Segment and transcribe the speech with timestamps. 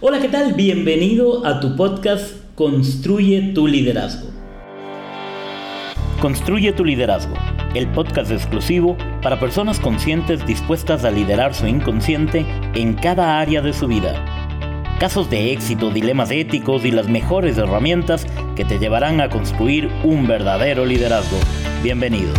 [0.00, 0.54] Hola, ¿qué tal?
[0.54, 4.28] Bienvenido a tu podcast Construye tu liderazgo.
[6.20, 7.34] Construye tu liderazgo,
[7.74, 13.72] el podcast exclusivo para personas conscientes dispuestas a liderar su inconsciente en cada área de
[13.72, 14.24] su vida.
[15.00, 18.24] Casos de éxito, dilemas éticos y las mejores herramientas
[18.54, 21.38] que te llevarán a construir un verdadero liderazgo.
[21.82, 22.32] Bienvenido.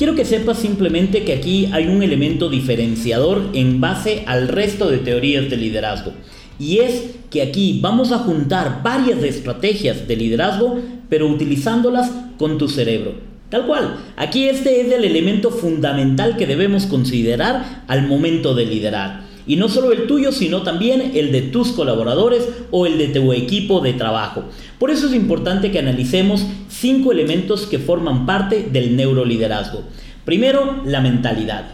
[0.00, 4.96] Quiero que sepas simplemente que aquí hay un elemento diferenciador en base al resto de
[4.96, 6.14] teorías de liderazgo.
[6.58, 10.78] Y es que aquí vamos a juntar varias estrategias de liderazgo,
[11.10, 13.12] pero utilizándolas con tu cerebro.
[13.50, 19.29] Tal cual, aquí este es el elemento fundamental que debemos considerar al momento de liderar.
[19.50, 23.32] Y no solo el tuyo, sino también el de tus colaboradores o el de tu
[23.32, 24.44] equipo de trabajo.
[24.78, 29.82] Por eso es importante que analicemos cinco elementos que forman parte del neuroliderazgo.
[30.24, 31.64] Primero, la mentalidad.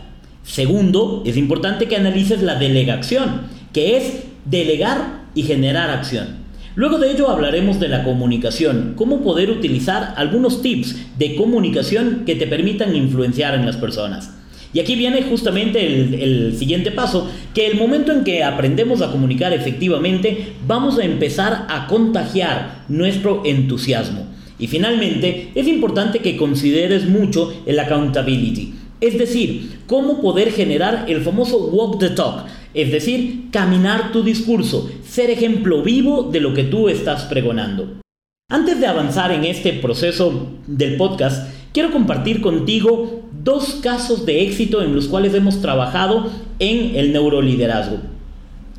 [0.42, 3.42] Segundo, es importante que analices la delegación,
[3.74, 6.46] que es delegar y generar acción.
[6.76, 12.36] Luego de ello hablaremos de la comunicación, cómo poder utilizar algunos tips de comunicación que
[12.36, 14.35] te permitan influenciar en las personas.
[14.76, 19.54] Y aquí viene justamente el, siguiente paso, que el momento en que aprendemos a comunicar
[19.54, 24.26] efectivamente, vamos a empezar a contagiar nuestro entusiasmo.
[24.58, 31.22] Y finalmente, es importante que consideres mucho el accountability, es decir, cómo poder generar el
[31.22, 36.64] famoso walk the talk, es decir, caminar tu discurso, ser ejemplo vivo de lo que
[36.64, 38.02] tú estás pregonando.
[38.50, 44.80] Antes de avanzar en este proceso del podcast, quiero compartir contigo dos casos de éxito
[44.80, 47.98] en los cuales hemos trabajado en el neuroliderazgo.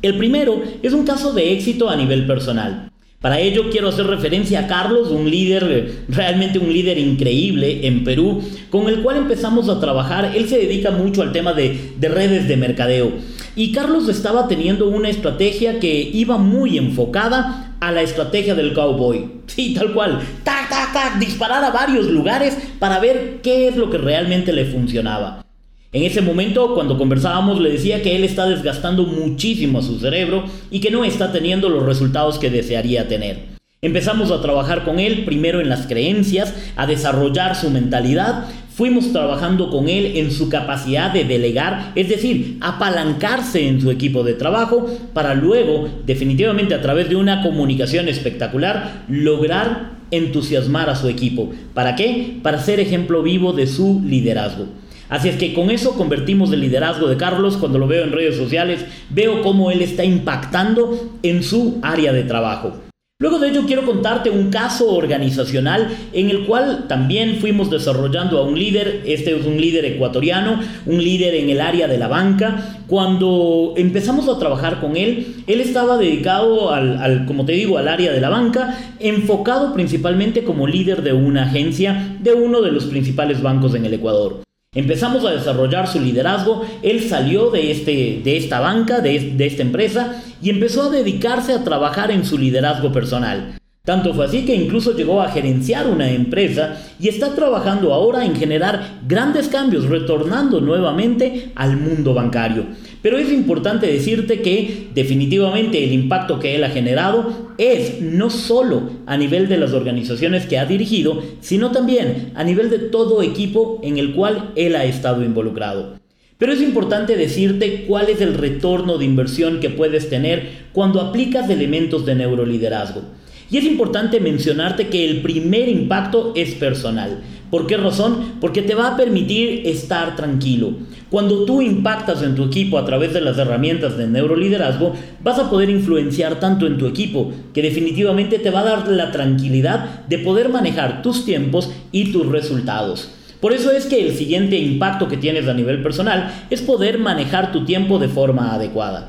[0.02, 2.90] El primero es un caso de éxito a nivel personal.
[3.20, 8.42] Para ello quiero hacer referencia a Carlos, un líder, realmente un líder increíble en Perú,
[8.68, 10.32] con el cual empezamos a trabajar.
[10.34, 13.12] Él se dedica mucho al tema de, de redes de mercadeo.
[13.58, 19.32] Y Carlos estaba teniendo una estrategia que iba muy enfocada a la estrategia del cowboy.
[19.48, 20.20] Sí, tal cual.
[20.44, 24.64] Tac, tac, tac, disparar a varios lugares para ver qué es lo que realmente le
[24.64, 25.44] funcionaba.
[25.90, 30.44] En ese momento, cuando conversábamos, le decía que él está desgastando muchísimo a su cerebro
[30.70, 33.57] y que no está teniendo los resultados que desearía tener.
[33.80, 39.70] Empezamos a trabajar con él primero en las creencias, a desarrollar su mentalidad, fuimos trabajando
[39.70, 44.90] con él en su capacidad de delegar, es decir, apalancarse en su equipo de trabajo
[45.14, 51.52] para luego, definitivamente a través de una comunicación espectacular, lograr entusiasmar a su equipo.
[51.72, 52.40] ¿Para qué?
[52.42, 54.66] Para ser ejemplo vivo de su liderazgo.
[55.08, 58.36] Así es que con eso convertimos el liderazgo de Carlos, cuando lo veo en redes
[58.36, 62.87] sociales, veo cómo él está impactando en su área de trabajo.
[63.20, 68.44] Luego de ello quiero contarte un caso organizacional en el cual también fuimos desarrollando a
[68.44, 72.78] un líder, este es un líder ecuatoriano, un líder en el área de la banca.
[72.86, 78.12] Cuando empezamos a trabajar con él, él estaba dedicado al, como te digo, al área
[78.12, 83.42] de la banca, enfocado principalmente como líder de una agencia de uno de los principales
[83.42, 84.47] bancos en el Ecuador.
[84.74, 89.62] Empezamos a desarrollar su liderazgo, él salió de, este, de esta banca, de, de esta
[89.62, 93.57] empresa, y empezó a dedicarse a trabajar en su liderazgo personal.
[93.88, 98.36] Tanto fue así que incluso llegó a gerenciar una empresa y está trabajando ahora en
[98.36, 102.66] generar grandes cambios, retornando nuevamente al mundo bancario.
[103.00, 108.90] Pero es importante decirte que definitivamente el impacto que él ha generado es no solo
[109.06, 113.80] a nivel de las organizaciones que ha dirigido, sino también a nivel de todo equipo
[113.82, 115.98] en el cual él ha estado involucrado.
[116.36, 121.48] Pero es importante decirte cuál es el retorno de inversión que puedes tener cuando aplicas
[121.48, 123.16] elementos de neuroliderazgo.
[123.50, 127.22] Y es importante mencionarte que el primer impacto es personal.
[127.50, 128.34] ¿Por qué razón?
[128.42, 130.72] Porque te va a permitir estar tranquilo.
[131.08, 134.92] Cuando tú impactas en tu equipo a través de las herramientas de neuroliderazgo,
[135.24, 139.12] vas a poder influenciar tanto en tu equipo que definitivamente te va a dar la
[139.12, 143.08] tranquilidad de poder manejar tus tiempos y tus resultados.
[143.40, 147.52] Por eso es que el siguiente impacto que tienes a nivel personal es poder manejar
[147.52, 149.08] tu tiempo de forma adecuada.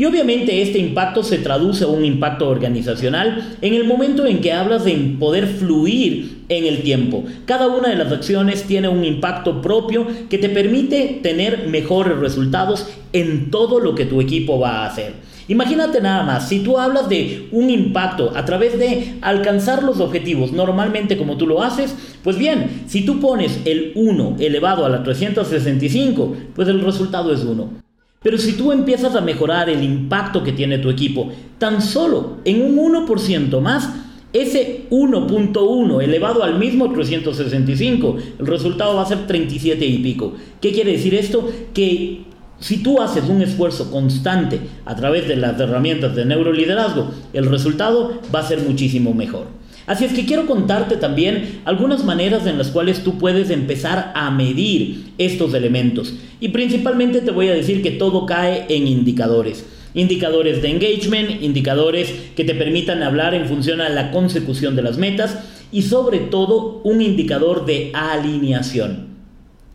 [0.00, 4.50] Y obviamente este impacto se traduce a un impacto organizacional en el momento en que
[4.50, 7.24] hablas de poder fluir en el tiempo.
[7.44, 12.86] Cada una de las acciones tiene un impacto propio que te permite tener mejores resultados
[13.12, 15.12] en todo lo que tu equipo va a hacer.
[15.48, 20.50] Imagínate nada más, si tú hablas de un impacto a través de alcanzar los objetivos
[20.50, 21.94] normalmente como tú lo haces,
[22.24, 27.44] pues bien, si tú pones el 1 elevado a la 365, pues el resultado es
[27.44, 27.89] 1.
[28.22, 32.60] Pero si tú empiezas a mejorar el impacto que tiene tu equipo tan solo en
[32.60, 33.88] un 1% más,
[34.34, 40.34] ese 1.1 elevado al mismo 365, el resultado va a ser 37 y pico.
[40.60, 41.50] ¿Qué quiere decir esto?
[41.72, 42.24] Que
[42.58, 48.20] Si tú haces un esfuerzo constante a través de las herramientas de neuroliderazgo, el resultado
[48.34, 49.46] va a ser muchísimo mejor.
[49.90, 54.30] Así es que quiero contarte también algunas maneras en las cuales tú puedes empezar a
[54.30, 56.14] medir estos elementos.
[56.38, 59.66] Y principalmente te voy a decir que todo cae en indicadores.
[59.94, 64.96] Indicadores de engagement, indicadores que te permitan hablar en función a la consecución de las
[64.96, 65.40] metas
[65.72, 69.08] y sobre todo un indicador de alineación.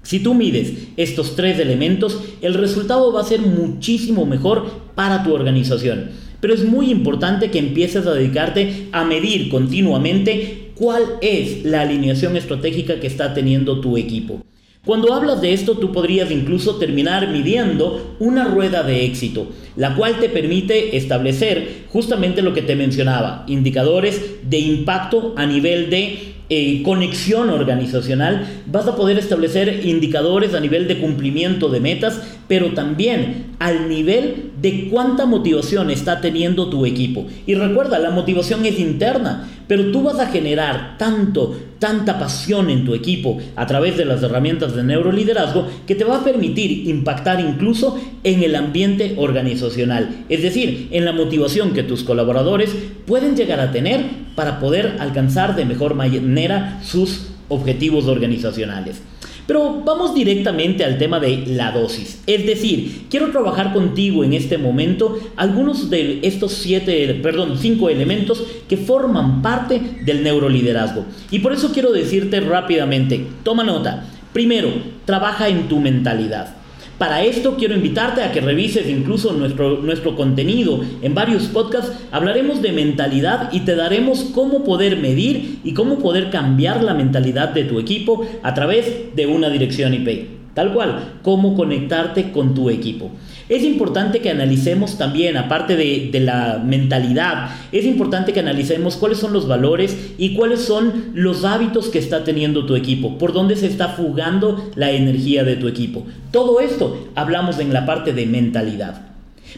[0.02, 4.66] Si tú mides estos tres elementos, el resultado va a ser muchísimo mejor
[4.96, 6.12] para tu organización.
[6.46, 12.38] Pero es muy importante que empieces a dedicarte a medir continuamente cuál es la alineación
[12.38, 14.46] estratégica que está teniendo tu equipo.
[14.86, 20.20] Cuando hablas de esto, tú podrías incluso terminar midiendo una rueda de éxito, la cual
[20.20, 26.84] te permite establecer justamente lo que te mencionaba, indicadores de impacto a nivel de eh,
[26.84, 33.55] conexión organizacional, vas a poder establecer indicadores a nivel de cumplimiento de metas, pero también
[33.60, 37.26] al nivel de cuánta motivación está teniendo tu equipo.
[37.46, 42.86] Y recuerda, la motivación es interna, pero tú vas a generar tanto, tanta pasión en
[42.86, 47.40] tu equipo a través de las herramientas de neuroliderazgo que te va a permitir impactar
[47.40, 52.76] incluso en el ambiente organizacional, es decir, en la motivación que tus colaboradores
[53.06, 54.06] pueden llegar a tener
[54.36, 59.02] para poder alcanzar de mejor manera sus objetivos organizacionales.
[59.48, 62.22] Pero vamos directamente al tema de la dosis.
[62.26, 68.44] Es decir, quiero trabajar contigo en este momento algunos de estos siete, perdón, cinco elementos
[68.68, 71.06] que forman parte del neuroliderazgo.
[71.30, 74.06] Y por eso quiero decirte rápidamente, toma nota.
[74.34, 74.70] Primero,
[75.06, 76.65] trabaja en tu mentalidad.
[76.98, 80.80] Para esto quiero invitarte a que revises incluso nuestro, nuestro contenido.
[81.02, 86.30] En varios podcasts hablaremos de mentalidad y te daremos cómo poder medir y cómo poder
[86.30, 90.36] cambiar la mentalidad de tu equipo a través de una dirección IP.
[90.54, 93.12] Tal cual, cómo conectarte con tu equipo.
[93.48, 99.34] Es importante que analicemos también, aparte de, la mentalidad, es importante que analicemos cuáles son
[99.34, 103.68] los valores y cuáles son los hábitos que está teniendo tu equipo, por dónde se
[103.68, 106.08] está fugando la energía de tu equipo.
[106.32, 109.10] Todo esto hablamos en la parte de mentalidad.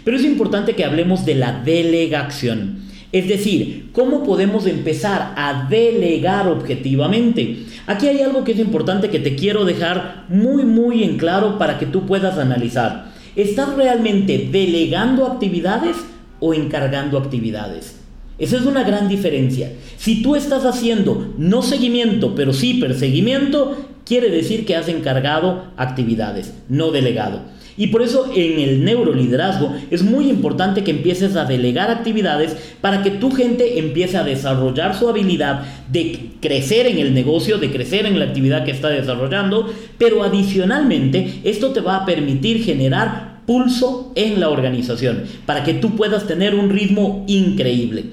[0.03, 2.87] Pero es importante que hablemos de la delegación.
[3.13, 7.59] Es decir, ¿cómo podemos empezar a delegar objetivamente?
[7.87, 11.79] Aquí hay algo que es importante que te quiero dejar muy muy en claro para
[11.79, 13.15] que tú puedas analizar.
[13.37, 15.95] ¿Estás realmente delegando actividades
[16.39, 17.97] o encargando actividades?
[18.39, 19.73] Esa es una gran diferencia.
[19.95, 26.51] Si tú estás haciendo no seguimiento, pero sí perseguimiento, quiere decir que has encargado actividades,
[26.67, 27.41] no delegado.
[27.77, 33.03] Y por eso en el neuroliderazgo es muy importante que empieces a delegar actividades para
[33.03, 38.07] que tu gente empiece a desarrollar su habilidad de crecer en el negocio, de crecer
[38.07, 44.11] en la actividad que está desarrollando, pero adicionalmente esto te va a permitir generar pulso
[44.15, 48.05] en la organización para que tú puedas tener un ritmo increíble.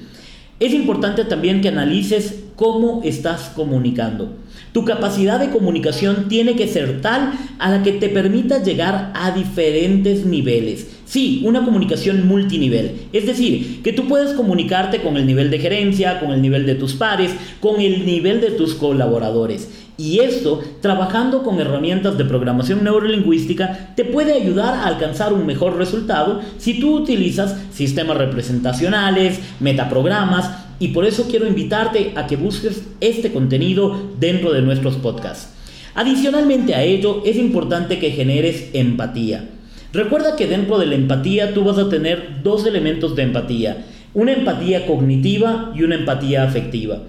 [0.61, 4.44] Es importante también que analices cómo estás comunicando.
[4.75, 9.31] Tu capacidad de comunicación tiene que ser tal a la que te permita llegar a
[9.31, 10.88] diferentes niveles.
[11.05, 13.03] Sí, una comunicación multinivel.
[13.12, 16.75] Es decir, que tú puedes comunicarte con el nivel de gerencia, con el nivel de
[16.75, 17.31] tus pares,
[17.61, 19.69] con el nivel de tus colaboradores.
[19.97, 25.76] Y esto, trabajando con herramientas de programación neurolingüística, te puede ayudar a alcanzar un mejor
[25.76, 32.85] resultado si tú utilizas sistemas representacionales, metaprogramas, y por eso quiero invitarte a que busques
[33.00, 35.50] este contenido dentro de nuestros podcasts.
[35.95, 39.49] Adicionalmente a ello, es importante que generes empatía.
[39.93, 44.33] Recuerda que dentro de la empatía tú vas a tener dos elementos de empatía, una
[44.33, 47.02] empatía cognitiva y una empatía afectiva.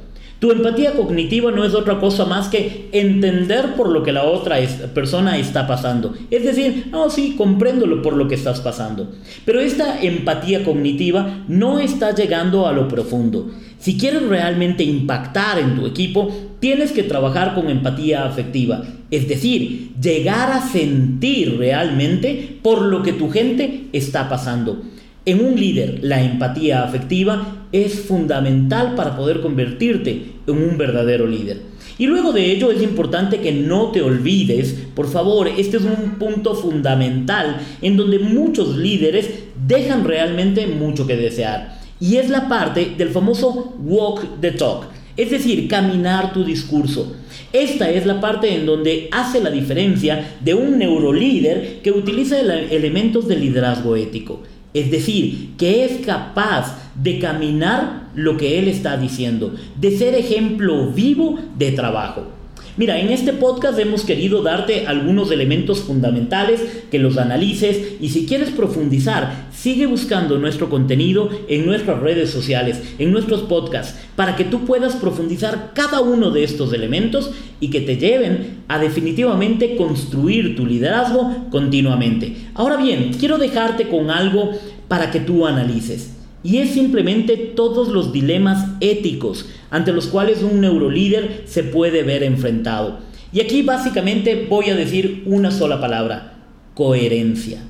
[0.45, 4.57] Tu empatía cognitiva no es otra cosa más que entender por lo que la otra
[4.93, 6.13] persona está pasando.
[6.29, 9.11] Es decir, no, sí, compréndolo por lo que estás pasando.
[9.43, 13.49] Pero esta empatía cognitiva no está llegando a lo profundo.
[13.79, 18.83] Si quieres realmente impactar en tu equipo, tienes que trabajar con empatía afectiva.
[19.09, 24.83] Es decir, llegar a sentir realmente por lo que tu gente está pasando.
[25.25, 31.61] En un líder, la empatía afectiva es fundamental para poder convertirte un verdadero líder.
[31.97, 36.15] Y luego de ello es importante que no te olvides, por favor, este es un
[36.19, 39.29] punto fundamental en donde muchos líderes
[39.65, 41.79] dejan realmente mucho que desear.
[41.99, 47.15] Y es la parte del famoso walk the talk, es decir, caminar tu discurso.
[47.53, 53.29] Esta es la parte en donde hace la diferencia de un neurolíder que utiliza elementos
[53.29, 54.43] de liderazgo ético.
[54.75, 60.91] Es decir, que es capaz de caminar lo que él está diciendo, de ser ejemplo
[60.91, 62.27] vivo de trabajo.
[62.75, 66.59] Mira, en este podcast hemos querido darte algunos elementos fundamentales
[66.91, 72.83] que los analices y si quieres profundizar, sigue buscando nuestro contenido en nuestras redes sociales,
[72.99, 77.81] en nuestros podcasts, para que tú puedas profundizar cada uno de estos elementos y que
[77.81, 82.37] te lleven a definitivamente construir tu liderazgo continuamente.
[82.53, 84.51] Ahora bien, quiero dejarte con algo
[84.87, 86.13] para que tú analices.
[86.43, 92.21] Y es simplemente todos los dilemas éticos ante los cuales un neurolíder se puede ver
[92.21, 92.99] enfrentado.
[93.33, 96.37] Y aquí básicamente voy a decir una sola palabra,
[96.75, 97.63] coherencia.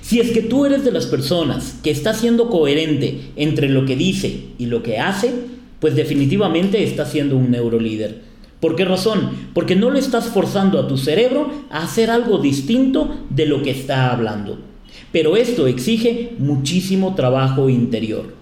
[0.00, 3.96] Si es que tú eres de las personas que está siendo coherente entre lo que
[3.96, 5.32] dice y lo que hace,
[5.80, 8.22] pues definitivamente está siendo un neurolíder.
[8.60, 9.30] ¿Por qué razón?
[9.52, 13.70] Porque no le estás forzando a tu cerebro a hacer algo distinto de lo que
[13.70, 14.58] está hablando.
[15.12, 18.34] Pero esto exige muchísimo trabajo interior.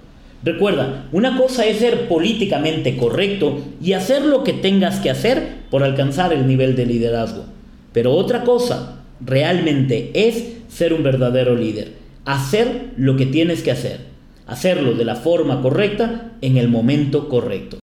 [0.45, 5.85] Recuerda, una cosa es ser políticamente correcto y hacer lo que tengas que hacer por
[5.85, 7.45] alcanzar el nivel de liderazgo.
[7.93, 11.93] Pero otra cosa realmente es ser un verdadero líder.
[12.25, 14.01] Hacer lo que tienes que hacer.
[14.47, 17.79] Hacerlo de la forma correcta en el momento correcto.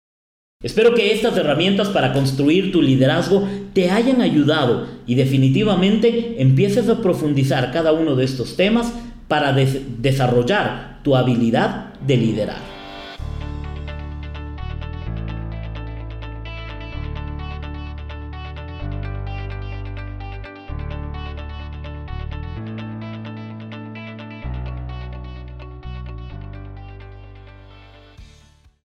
[0.62, 7.02] Espero que estas herramientas para construir tu liderazgo te hayan ayudado y definitivamente empieces a
[7.02, 8.92] profundizar cada uno de estos temas
[9.28, 12.75] para desarrollar tu habilidad de liderar.